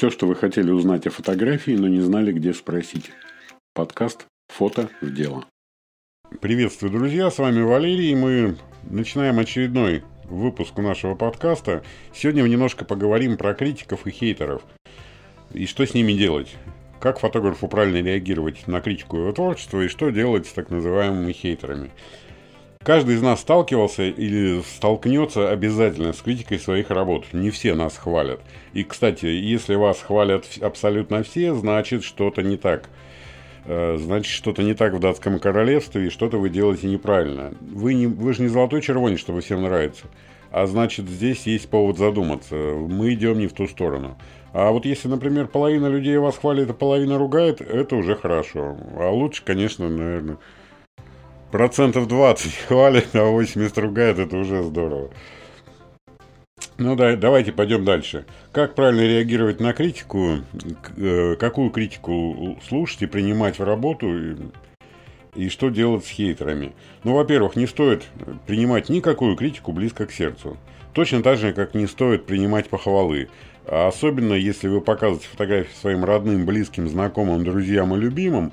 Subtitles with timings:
[0.00, 3.10] Все, что вы хотели узнать о фотографии, но не знали, где спросить.
[3.74, 5.44] Подкаст «Фото в дело».
[6.40, 11.84] Приветствую, друзья, с вами Валерий, и мы начинаем очередной выпуск нашего подкаста.
[12.14, 14.62] Сегодня мы немножко поговорим про критиков и хейтеров,
[15.52, 16.56] и что с ними делать.
[16.98, 21.90] Как фотографу правильно реагировать на критику его творчества, и что делать с так называемыми хейтерами.
[22.82, 27.26] Каждый из нас сталкивался или столкнется обязательно с критикой своих работ.
[27.34, 28.40] Не все нас хвалят.
[28.72, 32.88] И, кстати, если вас хвалят абсолютно все, значит что-то не так.
[33.66, 37.52] Э, значит, что-то не так в датском королевстве, и что-то вы делаете неправильно.
[37.60, 40.06] Вы, не, вы же не золотой червонец, чтобы всем нравится.
[40.50, 42.54] А значит, здесь есть повод задуматься.
[42.54, 44.16] Мы идем не в ту сторону.
[44.54, 48.78] А вот если, например, половина людей вас хвалит, а половина ругает, это уже хорошо.
[48.96, 50.38] А лучше, конечно, наверное,
[51.50, 55.10] процентов 20 хвалит, а 80 ругает, это уже здорово.
[56.78, 58.24] Ну да, давайте пойдем дальше.
[58.52, 60.38] Как правильно реагировать на критику,
[60.96, 64.08] э, какую критику слушать и принимать в работу,
[65.34, 66.72] и что делать с хейтерами.
[67.04, 68.04] Ну, во-первых, не стоит
[68.46, 70.56] принимать никакую критику близко к сердцу.
[70.92, 73.28] Точно так же, как не стоит принимать похвалы.
[73.66, 78.52] А особенно, если вы показываете фотографии своим родным, близким, знакомым, друзьям и любимым,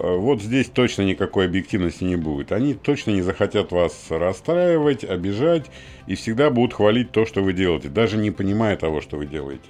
[0.00, 2.52] вот здесь точно никакой объективности не будет.
[2.52, 5.66] Они точно не захотят вас расстраивать, обижать
[6.06, 9.68] и всегда будут хвалить то, что вы делаете, даже не понимая того, что вы делаете.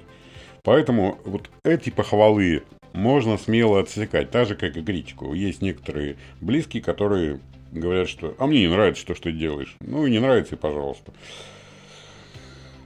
[0.62, 2.62] Поэтому вот эти похвалы
[2.92, 5.32] можно смело отсекать, так же, как и критику.
[5.32, 7.40] Есть некоторые близкие, которые
[7.72, 9.76] говорят, что «а мне не нравится то, что ты делаешь».
[9.80, 11.12] Ну и не нравится, и пожалуйста.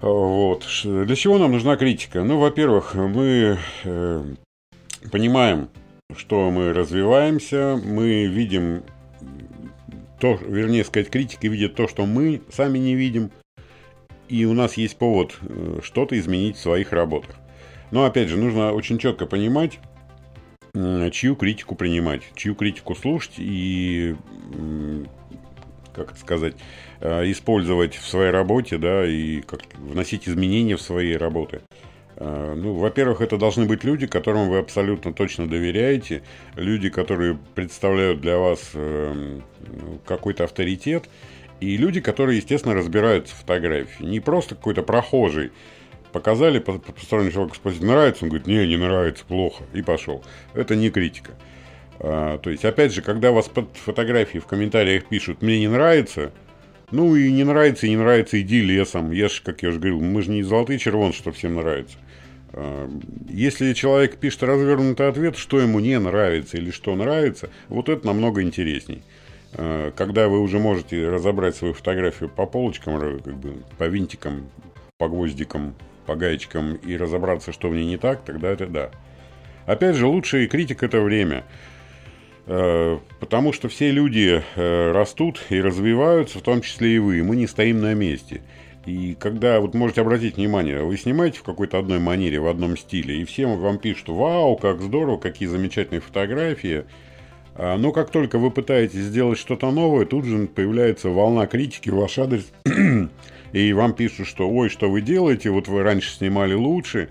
[0.00, 0.64] Вот.
[0.84, 2.22] Для чего нам нужна критика?
[2.22, 4.24] Ну, во-первых, мы э,
[5.10, 5.68] понимаем,
[6.16, 8.82] что мы развиваемся, мы видим
[10.20, 13.30] то, вернее сказать, критики видят то, что мы сами не видим,
[14.28, 17.34] и у нас есть повод э, что-то изменить в своих работах.
[17.90, 19.78] Но опять же, нужно очень четко понимать,
[20.74, 24.16] чью критику принимать, чью критику слушать и,
[25.92, 26.54] как это сказать,
[27.00, 31.60] э, использовать в своей работе, да, и как вносить изменения в свои работы.
[32.16, 36.22] А, ну, во-первых, это должны быть люди, которым вы абсолютно точно доверяете,
[36.56, 39.40] люди, которые представляют для вас э,
[40.06, 41.08] какой-то авторитет,
[41.60, 44.04] и люди, которые, естественно, разбираются в фотографии.
[44.04, 45.52] Не просто какой-то прохожий.
[46.12, 48.24] Показали, посторонний человек спросить, нравится?
[48.24, 50.22] Он говорит, не, не нравится, плохо, и пошел.
[50.52, 51.32] Это не критика.
[52.00, 56.32] А, то есть, опять же, когда вас под фотографии в комментариях пишут, мне не нравится,
[56.90, 59.12] ну и не нравится, и не нравится, иди лесом.
[59.12, 61.96] Я же, как я уже говорил, мы же не золотые червон, что всем нравится.
[63.28, 68.42] Если человек пишет развернутый ответ, что ему не нравится или что нравится, вот это намного
[68.42, 69.02] интересней.
[69.54, 74.48] А, когда вы уже можете разобрать свою фотографию по полочкам, как бы, по винтикам,
[74.98, 75.74] по гвоздикам,
[76.06, 78.90] по гаечкам и разобраться, что в ней не так, тогда это да.
[79.66, 81.44] Опять же, лучший критик– это время.
[82.46, 87.22] А, потому что все люди э, растут и развиваются, в том числе и вы.
[87.22, 88.42] Мы не стоим на месте.
[88.84, 93.20] И когда, вот можете обратить внимание, вы снимаете в какой-то одной манере, в одном стиле,
[93.20, 96.84] и всем вам пишут, вау, как здорово, какие замечательные фотографии.
[97.54, 101.96] А, но как только вы пытаетесь сделать что-то новое, тут же появляется волна критики в
[101.96, 102.50] ваш адрес,
[103.52, 107.08] и вам пишут, что ой, что вы делаете, вот вы раньше снимали лучше,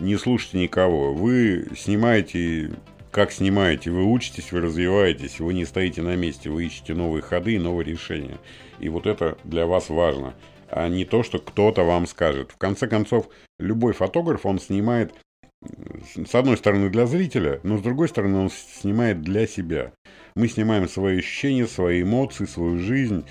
[0.00, 1.14] не слушайте никого.
[1.14, 2.72] Вы снимаете,
[3.12, 7.54] как снимаете, вы учитесь, вы развиваетесь, вы не стоите на месте, вы ищете новые ходы
[7.54, 8.38] и новые решения.
[8.80, 10.34] И вот это для вас важно
[10.68, 12.50] а не то, что кто-то вам скажет.
[12.52, 13.28] В конце концов,
[13.58, 15.14] любой фотограф, он снимает,
[15.62, 19.92] с одной стороны, для зрителя, но с другой стороны, он снимает для себя.
[20.34, 23.24] Мы снимаем свои ощущения, свои эмоции, свою жизнь.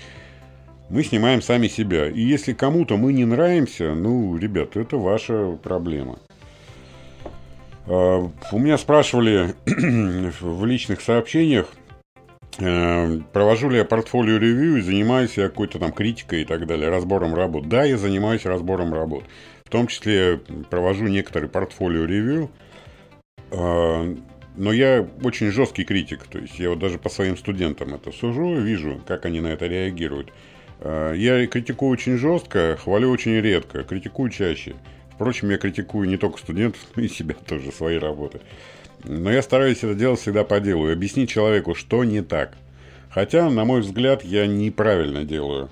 [0.88, 2.08] Мы снимаем сами себя.
[2.08, 6.18] И если кому-то мы не нравимся, ну, ребят, это ваша проблема.
[7.86, 9.54] А, у меня спрашивали
[10.40, 11.68] в личных сообщениях,
[12.56, 17.34] провожу ли я портфолио ревью и занимаюсь я какой-то там критикой и так далее, разбором
[17.34, 17.68] работ.
[17.68, 19.24] Да, я занимаюсь разбором работ.
[19.64, 20.40] В том числе
[20.70, 22.50] провожу некоторые портфолио ревью.
[23.50, 24.14] Э,
[24.56, 26.24] но я очень жесткий критик.
[26.24, 29.66] То есть я вот даже по своим студентам это сужу, вижу, как они на это
[29.66, 30.32] реагируют.
[30.80, 34.76] Э, я критикую очень жестко, хвалю очень редко, критикую чаще.
[35.16, 38.40] Впрочем, я критикую не только студентов, но и себя тоже, свои работы.
[39.02, 42.54] Но я стараюсь это делать всегда по делу и объяснить человеку, что не так.
[43.08, 45.70] Хотя, на мой взгляд, я неправильно делаю.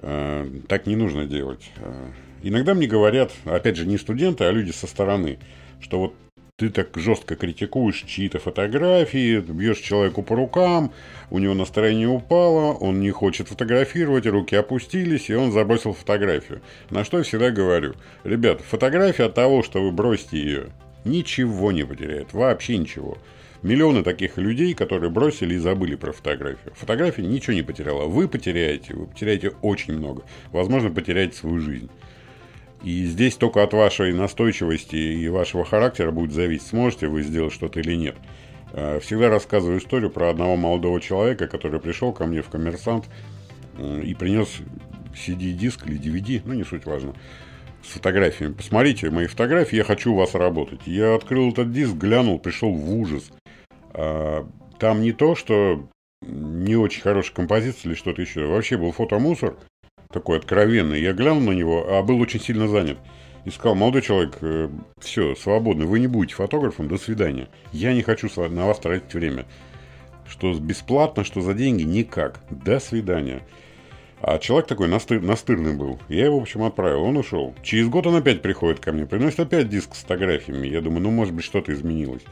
[0.00, 1.70] Э, так не нужно делать.
[1.76, 2.10] Э,
[2.42, 5.38] иногда мне говорят, опять же, не студенты, а люди со стороны,
[5.80, 6.14] что вот
[6.60, 10.92] ты так жестко критикуешь чьи-то фотографии, бьешь человеку по рукам,
[11.30, 16.60] у него настроение упало, он не хочет фотографировать, руки опустились, и он забросил фотографию.
[16.90, 20.66] На что я всегда говорю, ребят, фотография от того, что вы бросите ее,
[21.06, 23.16] ничего не потеряет, вообще ничего.
[23.62, 26.74] Миллионы таких людей, которые бросили и забыли про фотографию.
[26.76, 28.04] Фотография ничего не потеряла.
[28.04, 30.24] Вы потеряете, вы потеряете очень много.
[30.52, 31.90] Возможно, потеряете свою жизнь.
[32.82, 37.80] И здесь только от вашей настойчивости и вашего характера будет зависеть, сможете вы сделать что-то
[37.80, 38.16] или нет.
[38.72, 43.06] Э, всегда рассказываю историю про одного молодого человека, который пришел ко мне в коммерсант
[43.76, 44.48] э, и принес
[45.12, 47.14] CD-диск или DVD, ну не суть важно,
[47.82, 48.54] с фотографиями.
[48.54, 50.80] Посмотрите мои фотографии, я хочу у вас работать.
[50.86, 53.30] Я открыл этот диск, глянул, пришел в ужас.
[53.92, 54.46] А,
[54.78, 55.86] там не то, что
[56.22, 58.46] не очень хорошая композиция или что-то еще.
[58.46, 59.56] Вообще был фотомусор–
[60.12, 61.00] такой откровенный.
[61.00, 62.98] Я глянул на него, а был очень сильно занят.
[63.44, 64.68] И сказал, молодой человек, э,
[64.98, 67.48] все, свободно, вы не будете фотографом, до свидания.
[67.72, 69.46] Я не хочу на вас тратить время.
[70.28, 72.40] Что бесплатно, что за деньги, никак.
[72.50, 73.42] До свидания.
[74.20, 75.98] А человек такой настыр, настырный был.
[76.08, 77.02] Я его, в общем, отправил.
[77.02, 77.54] Он ушел.
[77.62, 80.66] Через год он опять приходит ко мне, приносит опять диск с фотографиями.
[80.66, 82.22] Я думаю, ну, может быть, что-то изменилось.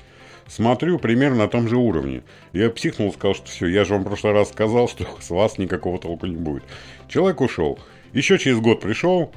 [0.48, 2.22] Смотрю примерно на том же уровне.
[2.52, 5.58] Я психнул, сказал, что все, я же вам в прошлый раз сказал, что с вас
[5.58, 6.64] никакого толку не будет.
[7.08, 7.78] Человек ушел.
[8.14, 9.30] Еще через год пришел,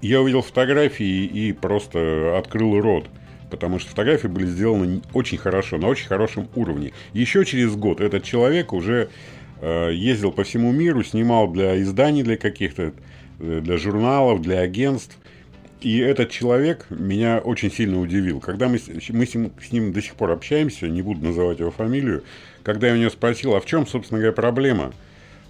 [0.00, 3.06] я увидел фотографии и просто открыл рот.
[3.50, 6.92] Потому что фотографии были сделаны очень хорошо, на очень хорошем уровне.
[7.14, 9.08] Еще через год этот человек уже
[9.60, 12.92] э, ездил по всему миру, снимал для изданий, для каких-то,
[13.40, 15.18] э, для журналов, для агентств.
[15.80, 18.40] И этот человек меня очень сильно удивил.
[18.40, 18.80] Когда мы,
[19.10, 22.24] мы с, ним, с ним до сих пор общаемся, не буду называть его фамилию,
[22.64, 24.92] когда я у него спросил, а в чем, собственно говоря, проблема?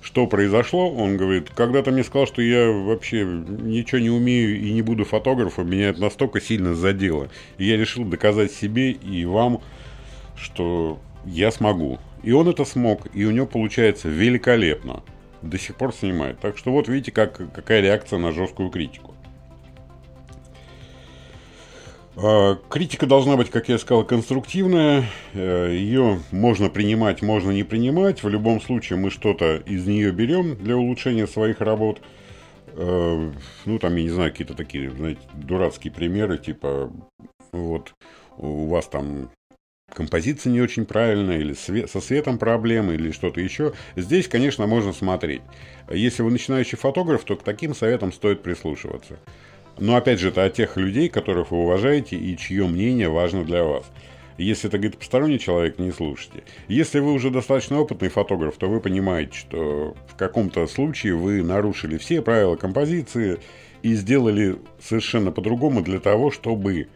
[0.02, 0.94] Что произошло?
[0.94, 5.70] Он говорит, когда-то мне сказал, что я вообще ничего не умею и не буду фотографом,
[5.70, 7.30] меня это настолько сильно задело.
[7.56, 9.60] И я решил доказать себе и вам,
[10.36, 11.98] что я смогу.
[12.22, 15.02] И он это смог, и у него получается великолепно.
[15.40, 16.38] До сих пор снимает.
[16.40, 19.07] Так что вот видите, как, какая реакция на жесткую критику.
[22.68, 25.04] Критика должна быть, как я сказал, конструктивная.
[25.34, 28.22] Э, Ее можно принимать, можно не принимать.
[28.22, 32.00] В любом случае мы что-то из нее берем для улучшения своих работ.
[32.74, 33.32] Э,
[33.64, 36.92] ну, там, я не знаю, какие-то такие, знаете, дурацкие примеры, типа,
[37.52, 37.94] вот,
[38.36, 39.30] у вас там
[39.92, 43.72] композиция не очень правильная, или со светом проблемы, или что-то еще.
[43.96, 45.42] Здесь, конечно, можно смотреть.
[45.90, 49.18] Если вы начинающий фотограф, то к таким советам стоит прислушиваться.
[49.78, 53.64] Но опять же, это от тех людей, которых вы уважаете и чье мнение важно для
[53.64, 53.84] вас.
[54.38, 56.44] Если это говорит посторонний человек, не слушайте.
[56.68, 61.98] Если вы уже достаточно опытный фотограф, то вы понимаете, что в каком-то случае вы нарушили
[61.98, 63.40] все правила композиции
[63.82, 66.88] и сделали совершенно по-другому для того, чтобы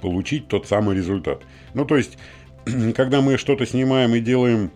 [0.00, 1.42] получить тот самый результат.
[1.74, 2.16] Ну, то есть,
[2.94, 4.70] когда мы что-то снимаем и делаем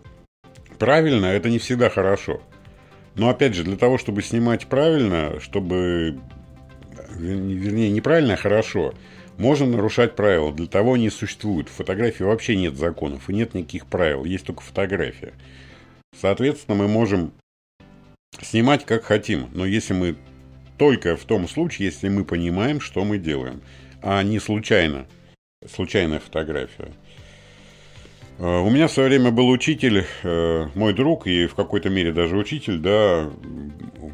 [0.78, 2.40] правильно, это не всегда хорошо.
[3.14, 6.20] Но опять же, для того, чтобы снимать правильно, чтобы
[7.20, 8.94] вернее, неправильно, а хорошо.
[9.36, 11.68] Можно нарушать правила, для того они существуют.
[11.68, 15.32] В фотографии вообще нет законов и нет никаких правил, есть только фотография.
[16.18, 17.32] Соответственно, мы можем
[18.42, 20.16] снимать как хотим, но если мы
[20.76, 23.60] только в том случае, если мы понимаем, что мы делаем,
[24.02, 25.06] а не случайно,
[25.70, 26.92] случайная фотография.
[28.38, 32.12] Э, у меня в свое время был учитель, э, мой друг и в какой-то мере
[32.12, 33.30] даже учитель, да,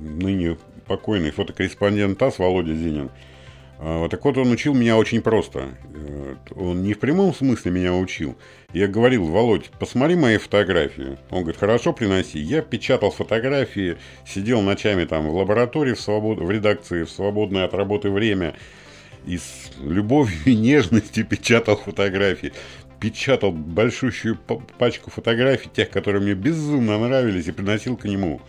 [0.01, 3.11] ныне покойный фотокорреспондент ТАСС Володя Зинин.
[3.79, 5.75] А, так вот он учил меня очень просто.
[5.95, 8.37] Э, он не в прямом смысле меня учил.
[8.73, 11.19] Я говорил, Володь, посмотри мои фотографии.
[11.31, 12.39] Он говорит, хорошо, приноси.
[12.39, 16.39] Я печатал фотографии, сидел ночами там в лаборатории, в, свобод...
[16.39, 18.55] в редакции, в свободное от работы время.
[19.27, 22.53] И с любовью и нежностью печатал фотографии.
[22.99, 24.39] Печатал большущую
[24.79, 28.41] пачку фотографий, тех, которые мне безумно нравились, и приносил к нему.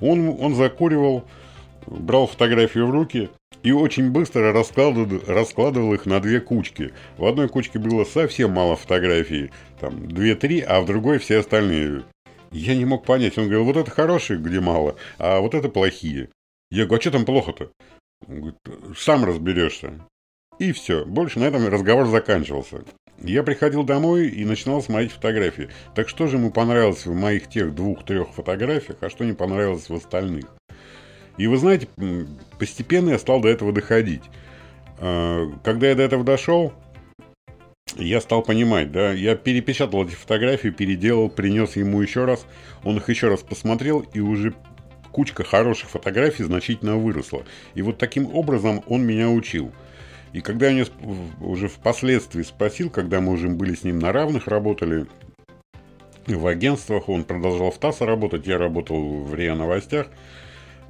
[0.00, 1.24] Он, он закуривал,
[1.86, 3.30] брал фотографию в руки
[3.62, 6.92] и очень быстро раскладывал, раскладывал их на две кучки.
[7.16, 12.04] В одной кучке было совсем мало фотографий, там две-три, а в другой все остальные.
[12.50, 16.28] Я не мог понять, он говорил, вот это хорошие, где мало, а вот это плохие.
[16.70, 17.70] Я говорю, а что там плохо-то?
[18.28, 18.58] Он говорит,
[18.96, 19.94] сам разберешься.
[20.58, 22.84] И все, больше на этом разговор заканчивался.
[23.18, 25.70] Я приходил домой и начинал смотреть фотографии.
[25.94, 29.94] Так что же ему понравилось в моих тех двух-трех фотографиях, а что не понравилось в
[29.94, 30.46] остальных?
[31.36, 31.88] И вы знаете,
[32.58, 34.22] постепенно я стал до этого доходить.
[34.98, 36.72] А, когда я до этого дошел,
[37.96, 42.46] я стал понимать, да, я перепечатал эти фотографии, переделал, принес ему еще раз,
[42.84, 44.54] он их еще раз посмотрел, и уже
[45.10, 47.44] кучка хороших фотографий значительно выросла.
[47.74, 49.72] И вот таким образом он меня учил.
[50.32, 50.86] И когда я
[51.40, 55.06] уже впоследствии спросил, когда мы уже были с ним на равных, работали
[56.26, 60.08] в агентствах, он продолжал в ТАСС работать, я работал в РИА Новостях,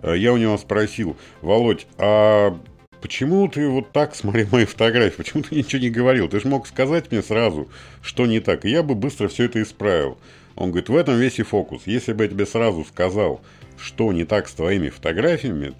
[0.02, 2.58] я у него спросил, Володь, а
[3.00, 6.28] почему ты вот так смотри мои фотографии, почему ты ничего не говорил?
[6.28, 7.68] Ты же мог сказать мне сразу,
[8.02, 10.18] что не так, и я бы быстро все это исправил.
[10.56, 11.82] Он говорит, в этом весь и фокус.
[11.86, 13.40] Если бы я тебе сразу сказал,
[13.78, 15.72] что не так с твоими фотографиями,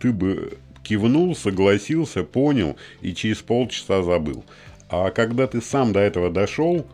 [0.00, 4.44] ты бы кивнул, согласился, понял и через полчаса забыл.
[4.88, 6.86] А когда ты сам до этого дошел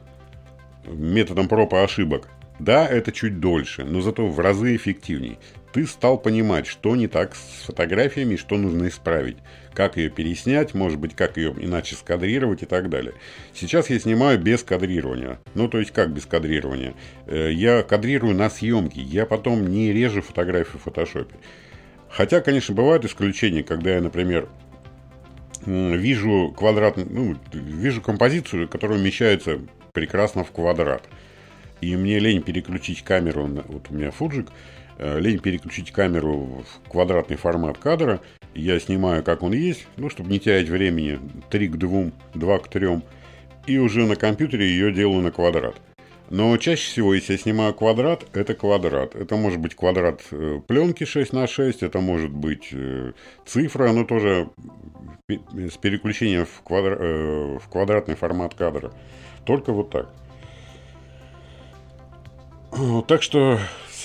[0.87, 5.39] методом проб и ошибок, да, это чуть дольше, но зато в разы эффективней.
[5.73, 9.39] Ты стал понимать, что не так с фотографиями, что нужно исправить.
[9.73, 13.15] Как ее переснять, может быть, как ее иначе скадрировать и так далее.
[13.55, 15.39] Сейчас я снимаю без кадрирования.
[15.55, 16.93] Ну, то есть, как без кадрирования?
[17.27, 19.01] Э, я кадрирую на съемке.
[19.01, 21.37] Я потом не режу фотографию в фотошопе.
[22.11, 24.51] Хотя, конечно, бывают исключения, когда я, например,
[25.65, 29.61] вижу квадрат, ну, вижу композицию, которая умещается
[29.93, 31.05] прекрасно в квадрат.
[31.81, 34.49] И мне лень переключить камеру, вот у меня фуджик,
[35.19, 38.21] лень переключить камеру в квадратный формат кадра.
[38.55, 41.19] Я снимаю, как он есть, ну, чтобы не терять времени,
[41.51, 43.03] 3 к 2, 2 к 3.
[43.67, 45.77] И уже на компьютере ее делаю на квадрат.
[46.33, 49.15] Но чаще всего, если я снимаю квадрат, это квадрат.
[49.15, 53.13] Это может быть квадрат э, пленки 6 на 6, это может быть э,
[53.45, 54.49] цифра, но тоже
[55.29, 56.97] с переключением в, квадра...
[56.99, 58.93] Э, в квадратный формат кадра.
[59.45, 60.09] Только вот так.
[63.07, 63.59] Так что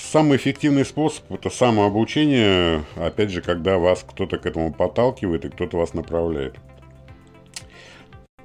[0.08, 5.76] самый эффективный способ– это самообучение, опять же, когда вас кто-то к этому подталкивает и кто-то
[5.76, 6.56] вас направляет.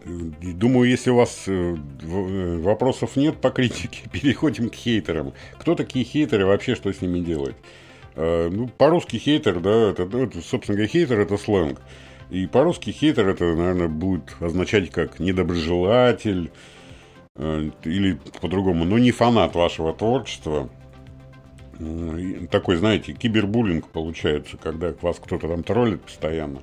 [0.06, 5.34] Думаю, если у вас э, э, вопросов нет по критике, переходим к хейтерам.
[5.58, 7.56] Кто такие хейтеры, вообще что с ними делать?
[8.16, 11.82] Э, ну, по-русски хейтер, да, ну, это, собственно говоря, хейтер это сленг.
[12.30, 16.52] И по-русски хейтер это, наверное, будет означать как недоброжелатель
[17.36, 20.70] или по-другому, но не фанат вашего творчества.
[22.52, 26.62] Такой, знаете, кибербуллинг получается, когда вас кто-то там троллит постоянно.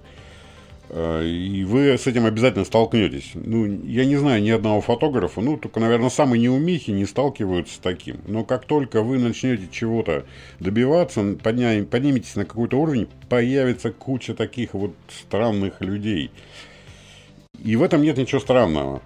[0.90, 3.30] Э, и вы с этим обязательно столкнетесь.
[3.34, 7.78] Ну, я не знаю ни одного фотографа, ну, только, наверное, самые неумехи не сталкиваются с
[7.78, 8.18] таким.
[8.26, 10.26] Но как только вы начнете чего-то
[10.58, 16.30] добиваться, подням, подниметесь на какой-то уровень, появится куча таких вот странных людей.
[17.62, 19.02] И в этом нет ничего странного.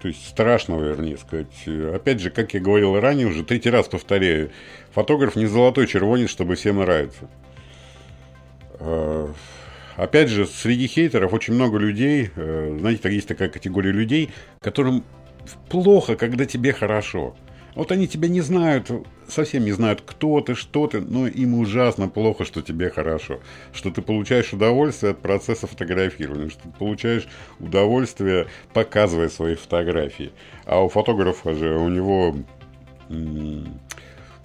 [0.00, 1.66] То есть страшного, вернее сказать.
[1.94, 4.50] Опять же, как я говорил ранее, уже третий раз повторяю,
[4.92, 7.28] фотограф не золотой червонец, чтобы всем нравиться.
[8.80, 9.28] Э,
[9.96, 14.30] Опять же, среди хейтеров очень много людей, э, знаете, есть такая категория людей,
[14.60, 15.04] которым
[15.70, 17.34] плохо, когда тебе хорошо.
[17.76, 18.90] Вот они тебя не знают,
[19.28, 23.40] совсем не знают, кто ты, что ты, но им ужасно плохо, что тебе хорошо.
[23.74, 27.28] Что ты получаешь удовольствие от процесса фотографирования, что ты получаешь
[27.60, 30.32] удовольствие, показывая свои фотографии.
[30.64, 32.34] А у фотографа же у него,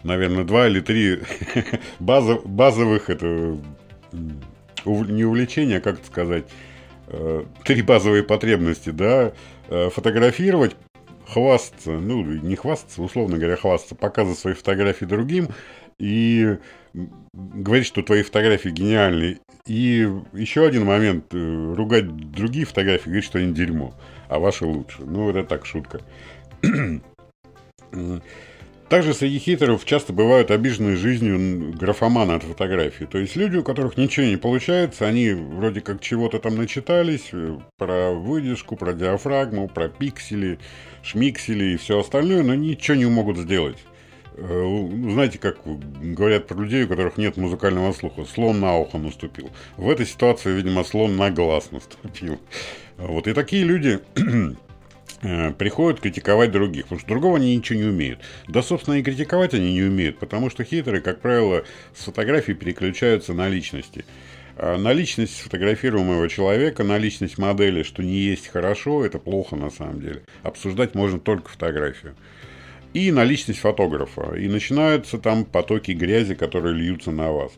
[0.03, 1.21] наверное, два или три
[1.99, 3.57] базовых это
[4.83, 6.45] не увлечение, а как это сказать,
[7.07, 9.31] э, три базовые потребности, да,
[9.69, 10.75] э, фотографировать,
[11.31, 15.47] хвастаться, ну, не хвастаться, условно говоря, хвастаться, показывать свои фотографии другим
[15.97, 16.57] и
[17.33, 19.39] говорить, что твои фотографии гениальные.
[19.65, 23.93] И еще один момент, э, ругать другие фотографии, говорить, что они дерьмо,
[24.27, 25.03] а ваши лучше.
[25.03, 26.01] Ну, это так, шутка.
[28.91, 33.05] Также среди хейтеров часто бывают обиженные жизнью графоманы от фотографии.
[33.05, 37.57] То есть люди, у которых ничего не получается, они вроде как чего-то там начитались э,
[37.77, 40.59] про выдержку, про диафрагму, про пиксели,
[41.03, 43.77] шмиксели и все остальное, но ничего не могут сделать.
[44.35, 48.25] Э, ну, знаете, как говорят про людей, у которых нет музыкального слуха.
[48.25, 49.51] Слон на ухо наступил.
[49.77, 52.41] В этой ситуации, видимо, слон на глаз наступил.
[52.97, 54.01] Вот и такие люди
[55.21, 58.19] приходят критиковать других, потому что другого они ничего не умеют.
[58.47, 61.63] Да, собственно, и критиковать они не умеют, потому что хейтеры, как правило,
[61.95, 64.05] с фотографий переключаются на личности.
[64.57, 69.69] А на личность сфотографируемого человека, на личность модели, что не есть хорошо, это плохо на
[69.69, 70.23] самом деле.
[70.43, 72.15] Обсуждать можно только фотографию.
[72.93, 74.35] И на личность фотографа.
[74.35, 77.51] И начинаются там потоки грязи, которые льются на вас.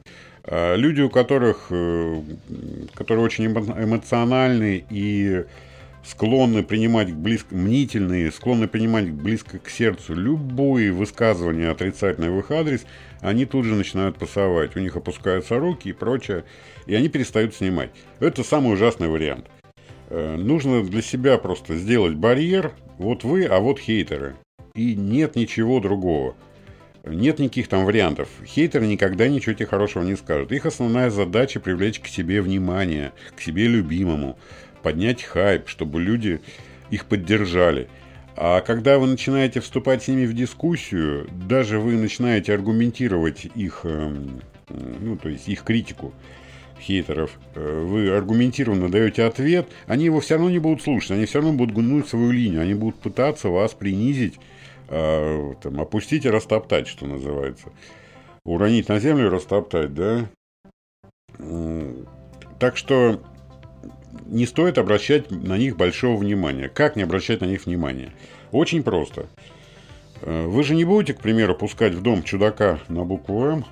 [0.44, 2.22] А люди, у которых, э,
[2.94, 5.46] которые очень эмоциональны и
[6.06, 12.86] склонны принимать близко, мнительные, склонны принимать близко к сердцу любые высказывания отрицательные в их адрес,
[13.22, 14.76] они тут же начинают пасовать.
[14.76, 16.44] У них опускаются руки и прочее,
[16.86, 17.92] и они перестают снимать.
[18.20, 19.48] Это самый ужасный вариант.
[20.10, 24.36] Э, нужно для себя просто сделать барьер, вот вы, а вот хейтеры.
[24.76, 26.36] И нет ничего другого.
[27.06, 28.30] Нет никаких там вариантов.
[28.46, 30.54] Хейтеры никогда ничего тебе хорошего не скажут.
[30.54, 34.38] Их основная задача привлечь к себе внимание, к себе любимому
[34.84, 36.42] поднять хайп, чтобы люди
[36.92, 37.88] их поддержали.
[38.36, 44.42] А когда вы начинаете вступать с ними в дискуссию, даже вы начинаете аргументировать их, эм,
[44.70, 46.14] ну, то есть их критику,
[46.80, 51.40] хейтеров, э, вы аргументированно даете ответ, они его все равно не будут слушать, они все
[51.40, 54.40] равно будут гнуть свою линию, они будут пытаться вас принизить,
[54.90, 57.72] э, там, опустить и растоптать, что называется.
[58.46, 60.28] Уронить на землю и растоптать, да?
[62.60, 63.22] Так что
[64.34, 66.68] не стоит обращать на них большого внимания.
[66.68, 68.12] Как не обращать на них внимания?
[68.52, 69.28] Очень просто.
[70.22, 73.66] Э, вы же не будете, к примеру, пускать в дом чудака на букву «М»,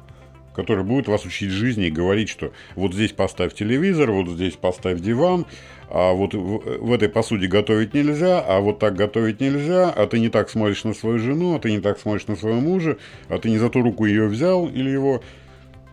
[0.55, 4.99] который будет вас учить жизни и говорить, что вот здесь поставь телевизор, вот здесь поставь
[4.99, 5.47] диван,
[5.89, 10.19] а вот в, в этой посуде готовить нельзя, а вот так готовить нельзя, а ты
[10.19, 12.97] не так смотришь на свою жену, а ты не так смотришь на своего мужа,
[13.29, 15.23] а ты не за ту руку ее взял или его.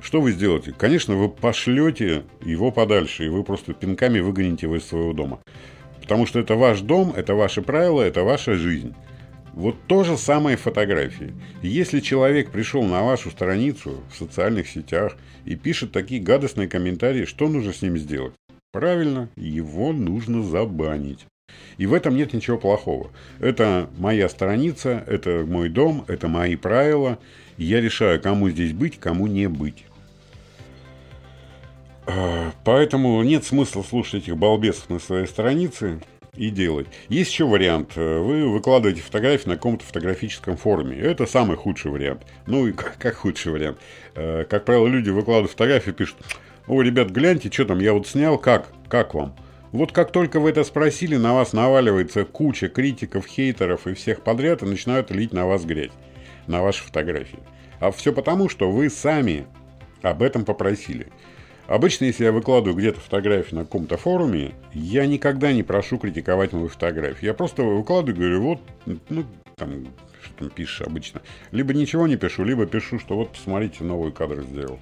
[0.00, 0.72] Что вы сделаете?
[0.76, 5.40] Конечно, вы пошлете его подальше, и вы просто пинками выгоните его из своего дома.
[6.00, 8.94] Потому что это ваш дом, это ваши правила, это ваша жизнь.
[9.52, 11.34] Вот то же самое фотографии.
[11.62, 17.48] Если человек пришел на вашу страницу в социальных сетях и пишет такие гадостные комментарии, что
[17.48, 18.34] нужно с ним сделать?
[18.70, 21.26] Правильно, его нужно забанить.
[21.76, 23.10] И в этом нет ничего плохого.
[23.40, 27.18] Это моя страница, это мой дом, это мои правила.
[27.56, 29.84] Я решаю, кому здесь быть, кому не быть.
[32.08, 36.00] А, поэтому нет смысла слушать этих балбесов на своей странице
[36.34, 36.86] и делать.
[37.10, 37.96] Есть еще вариант.
[37.96, 40.96] Вы выкладываете фотографии на каком-то фотографическом форуме.
[40.96, 42.22] Это самый худший вариант.
[42.46, 43.78] Ну и как, как худший вариант?
[44.14, 46.16] Э, как правило, люди выкладывают фотографии, пишут,
[46.66, 48.68] о, ребят, гляньте, что там, я вот снял, как?
[48.88, 49.36] Как вам?
[49.72, 54.62] Вот как только вы это спросили, на вас наваливается куча критиков, хейтеров и всех подряд
[54.62, 55.92] и начинают лить на вас грязь,
[56.46, 57.40] на ваши фотографии.
[57.80, 59.46] А все потому, что вы сами
[60.00, 61.08] об этом попросили.
[61.68, 66.68] Обычно, если я выкладываю где-то фотографии на каком-то форуме, я никогда не прошу критиковать мою
[66.68, 67.26] фотографию.
[67.26, 68.60] Я просто выкладываю и говорю, вот,
[69.10, 69.86] ну, там,
[70.24, 71.20] что там пишешь обычно.
[71.50, 74.78] Либо ничего не пишу, либо пишу, что вот, посмотрите, новый кадр сделал.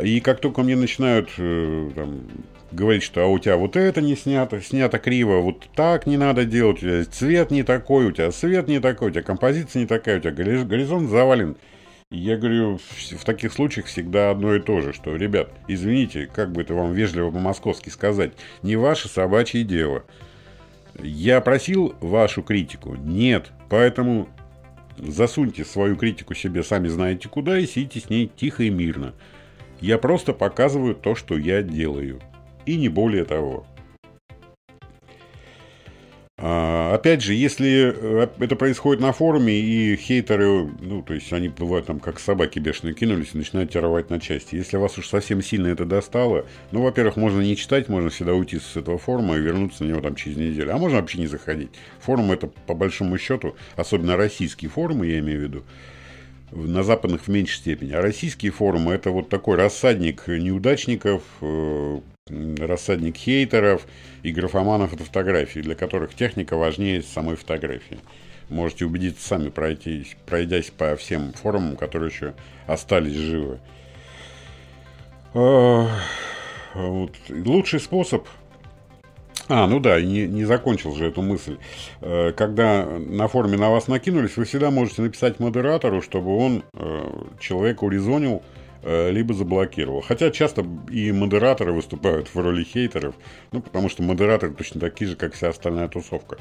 [0.00, 2.26] И как только мне начинают э, там,
[2.72, 6.46] говорить, что а у тебя вот это не снято, снято криво, вот так не надо
[6.46, 9.86] делать, у тебя цвет не такой, у тебя свет не такой, у тебя композиция не
[9.86, 11.56] такая, у тебя горизонт завален–
[12.10, 16.62] я говорю, в таких случаях всегда одно и то же, что, ребят, извините, как бы
[16.62, 20.04] это вам вежливо по-московски сказать, не ваше собачье дело.
[21.00, 22.96] Я просил вашу критику?
[22.96, 23.52] Нет.
[23.68, 24.28] Поэтому
[24.96, 29.14] засуньте свою критику себе сами знаете куда и сидите с ней тихо и мирно.
[29.80, 32.20] Я просто показываю то, что я делаю.
[32.66, 33.66] И не более того.
[36.40, 41.48] А, опять же, если э, это происходит на форуме, и хейтеры, ну, то есть они
[41.48, 44.54] бывают там как собаки бешеные кинулись и начинают тебя рвать на части.
[44.54, 48.60] Если вас уж совсем сильно это достало, ну, во-первых, можно не читать, можно всегда уйти
[48.60, 50.72] с этого форума и вернуться на него там через неделю.
[50.72, 51.70] А можно вообще не заходить.
[52.02, 55.64] Форум это, по большому счету, особенно российские форумы, я имею в виду,
[56.52, 57.94] на западных в меньшей степени.
[57.94, 63.86] А российские форумы это вот такой рассадник неудачников, э, рассадник хейтеров
[64.22, 67.98] и графоманов от фотографии, для которых техника важнее самой фотографии.
[68.48, 72.34] Можете убедиться сами, пройтись, пройдясь по всем форумам, которые еще
[72.66, 73.60] остались живы.
[75.34, 75.88] А,
[76.74, 77.12] вот.
[77.28, 78.26] Лучший способ
[79.50, 81.56] а, ну да, не, не закончил же эту мысль.
[82.02, 87.10] Э, когда на форуме на вас накинулись, вы всегда можете написать модератору, чтобы он э,
[87.40, 88.42] человека урезонил,
[88.84, 90.00] либо заблокировал.
[90.00, 93.14] Хотя часто и модераторы выступают в роли хейтеров,
[93.52, 96.38] ну, потому что модераторы точно такие же, как вся остальная тусовка.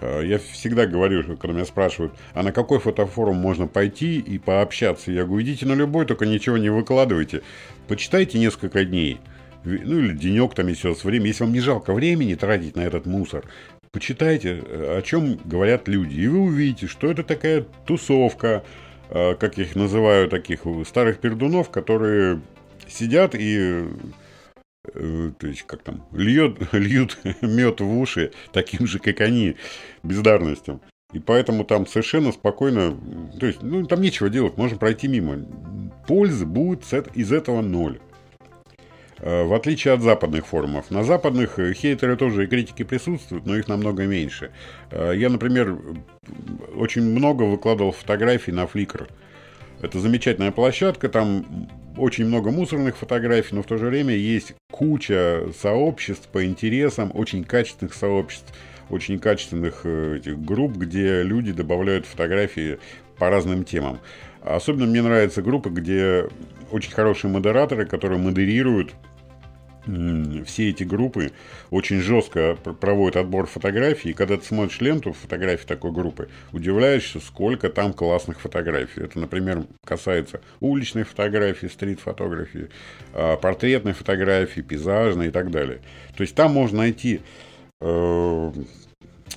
[0.00, 5.10] Э, я всегда говорю, когда меня спрашивают, а на какой фотофорум можно пойти и пообщаться?
[5.10, 7.42] Я говорю, идите на любой, только ничего не выкладывайте.
[7.88, 9.20] Почитайте несколько дней.
[9.64, 11.26] Ну, или денек там, если у вас время.
[11.26, 13.44] Если вам не жалко времени тратить на этот мусор,
[13.92, 16.20] почитайте, э, о чем говорят люди.
[16.20, 18.62] И вы увидите, что это такая тусовка, Э,
[19.14, 22.40] как я их называю, таких старых пердунов, которые
[22.88, 23.84] сидят и
[24.92, 29.56] э, то есть, как там, льет, льют мед в уши таким же, как они,
[30.02, 30.80] бездарностям.
[31.12, 32.98] И поэтому там совершенно спокойно,
[33.38, 35.46] то есть, ну, там нечего делать, можно пройти мимо.
[36.08, 36.82] Пользы будет
[37.14, 38.00] из этого ноль.
[39.18, 40.90] Э, в отличие от западных форумов.
[40.90, 44.50] На западных э, хейтеры тоже и критики присутствуют, но их намного меньше.
[44.90, 45.78] Э, я, например,
[46.74, 49.08] очень много выкладывал фотографий на Flickr.
[49.80, 55.44] Это замечательная площадка, там очень много мусорных фотографий, но в то же время есть куча
[55.60, 58.52] сообществ по интересам, очень качественных сообществ,
[58.88, 62.78] очень качественных этих групп, где люди добавляют фотографии
[63.18, 64.00] по разным темам.
[64.42, 66.26] Особенно мне нравятся группы, где
[66.74, 68.94] очень хорошие модераторы, которые модерируют
[70.46, 71.32] все эти группы
[71.70, 74.10] очень жестко проводят отбор фотографий.
[74.10, 79.02] И когда ты смотришь ленту фотографий такой группы, удивляешься, сколько там классных фотографий.
[79.02, 82.70] Это, например, касается уличной фотографии, стрит-фотографии,
[83.12, 85.80] а, портретной фотографии, пейзажной и так далее.
[86.16, 87.20] То есть там можно найти
[87.82, 88.52] э,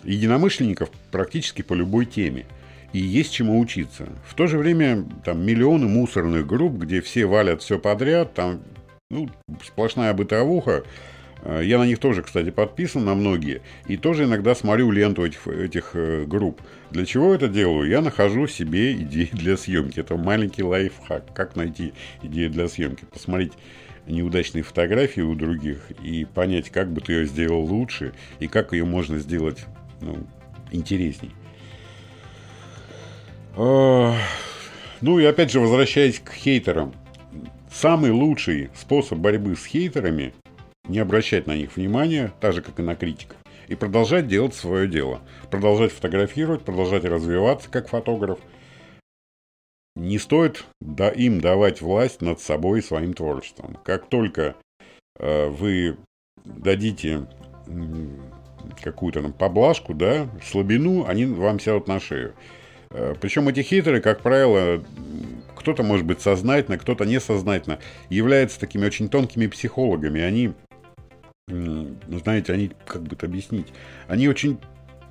[0.06, 2.46] единомышленников практически по любой теме.
[2.94, 4.08] И есть чему учиться.
[4.26, 8.62] В то же время там миллионы мусорных групп, где все валят все подряд, там
[9.10, 9.30] ну,
[9.64, 10.84] сплошная бытовуха.
[11.44, 13.62] Э, я на них тоже, кстати, подписан, на многие.
[13.88, 16.62] И тоже иногда смотрю ленту этих, этих э, групп.
[16.92, 17.90] Для чего это делаю?
[17.90, 20.00] Я нахожу себе идеи для съемки.
[20.00, 21.34] Это маленький лайфхак.
[21.34, 23.06] Как найти идею для съемки?
[23.06, 23.54] Посмотреть
[24.08, 28.86] неудачные фотографии у других и понять, как бы ты ее сделал лучше и как ее
[28.86, 29.66] можно сделать
[30.02, 30.26] ну,
[30.72, 31.32] интересней.
[33.58, 36.94] Ну и опять же, возвращаясь к хейтерам–
[37.72, 40.34] Самый лучший способ борьбы с хейтерами–
[40.88, 44.88] не обращать на них внимания, так же, как и на критиков, и продолжать делать свое
[44.88, 45.22] дело.
[45.52, 48.40] Продолжать фотографировать, продолжать развиваться как фотограф.
[49.96, 53.78] Не стоит да, им давать власть над собой и своим творчеством.
[53.84, 54.56] Как только
[55.20, 55.98] э, вы
[56.46, 57.28] дадите
[58.82, 62.34] какую-то там поблажку, да, слабину, они вам сядут на шею.
[62.92, 64.84] Э, Причем эти хейтеры, как правило,
[65.56, 70.22] кто-то, может быть, сознательно, кто-то несознательно, являются такими очень тонкими психологами.
[70.22, 70.54] Они,
[71.48, 73.68] ну, знаете, они, как бы это объяснить,
[74.08, 74.60] они очень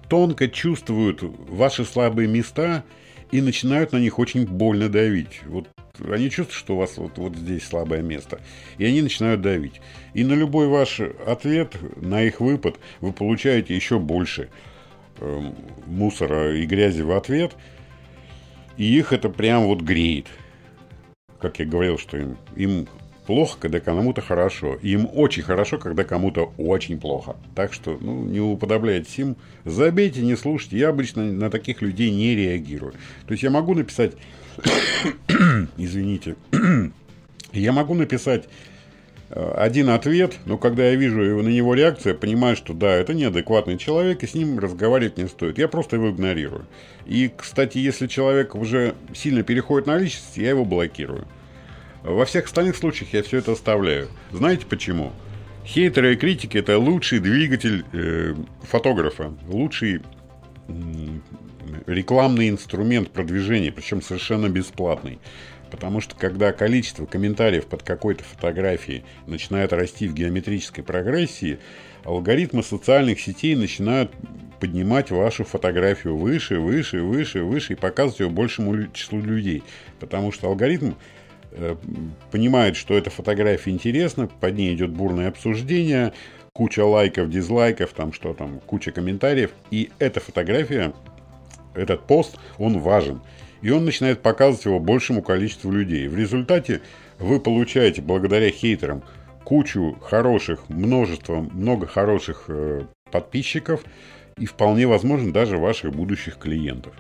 [0.09, 2.85] тонко чувствуют ваши слабые места
[3.33, 5.41] и начинают на них очень больно давить.
[5.47, 5.69] Вот
[6.01, 8.41] они чувствуют, что у вас вот, вот здесь слабое место,
[8.79, 9.81] и они начинают давить.
[10.15, 14.49] И на любой ваш ответ, на их выпад, вы получаете еще больше
[15.87, 17.55] мусора и грязи в ответ,
[18.76, 20.26] и их это прям вот греет
[21.38, 22.88] как я говорил, что им, им
[23.26, 24.76] плохо, когда кому-то хорошо.
[24.83, 27.37] И им очень хорошо, когда кому-то очень плохо.
[27.55, 29.37] Так что, ну, не уподобляйтесь им.
[29.64, 30.79] Забейте, не слушайте.
[30.79, 32.92] Я обычно на таких людей не реагирую.
[33.26, 34.14] То есть я могу написать...
[35.76, 36.37] Извините.
[37.52, 38.48] я могу написать
[39.31, 43.77] один ответ, но когда я вижу на него реакцию, я понимаю, что да, это неадекватный
[43.77, 45.59] человек, и с ним разговаривать не стоит.
[45.59, 46.67] Я просто его игнорирую.
[47.07, 51.27] И, кстати, если человек уже сильно переходит на личность, я его блокирую.
[52.03, 54.09] Во всех остальных случаях я все это оставляю.
[54.31, 55.12] Знаете почему?
[55.65, 60.03] Хейтеры и критики– это лучший двигатель э, фотографа, лучший
[60.69, 60.73] э,
[61.87, 65.19] рекламный инструмент продвижения, причем совершенно бесплатный.
[65.77, 71.59] Потому что когда количество комментариев под какой-то фотографией начинает расти в геометрической прогрессии,
[72.05, 74.11] алгоритмы социальных сетей начинают
[74.59, 79.62] поднимать вашу фотографию выше, выше, выше, выше и показывать ее большему числу людей.
[80.01, 80.95] Потому что алгоритм
[81.59, 81.75] Э,
[82.31, 86.12] понимает, что эта фотография интересна, под ней идет бурное обсуждение,
[86.53, 89.53] куча лайков, дизлайков, там что там, куча комментариев.
[89.71, 90.93] И эта фотография,
[91.75, 93.23] этот пост, он важен.
[93.66, 96.07] И он начинает показывать его большему количеству людей.
[96.07, 96.83] В результате
[97.18, 99.02] вы получаете, благодаря хейтерам,
[99.42, 103.83] кучу хороших, множество, много хороших э, подписчиков
[104.38, 106.94] и вполне возможно даже ваших будущих клиентов.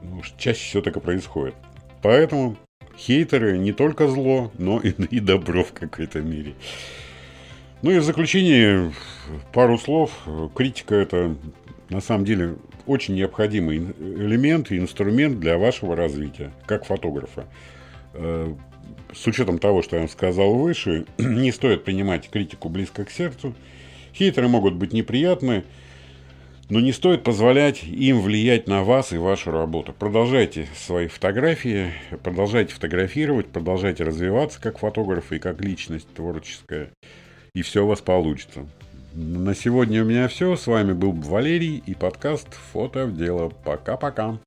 [0.00, 1.54] Ну, чаще всего так и происходит.
[2.00, 2.56] Поэтому
[2.96, 6.54] Хейтеры не только зло, но и, и добро в какой-то мере.
[7.82, 8.90] Ну и в заключение
[9.52, 10.12] пару слов.
[10.54, 11.36] Критика это
[11.90, 17.46] на самом деле очень необходимый элемент и инструмент для вашего развития, как фотографа.
[18.14, 18.54] Э,
[19.12, 23.54] с учетом того, что я вам сказал выше, не стоит принимать критику близко к сердцу.
[24.14, 25.64] Хейтеры могут быть неприятны,
[26.70, 29.92] но не стоит позволять им влиять на вас и вашу работу.
[29.92, 31.92] Продолжайте свои фотографии,
[32.22, 36.90] продолжайте фотографировать, продолжайте развиваться как фотограф и как личность творческая.
[37.54, 38.66] И все у вас получится.
[39.16, 40.56] На сегодня у меня все.
[40.56, 43.48] С вами был Валерий и подкаст «Фото в дело».
[43.64, 44.40] Пока-пока.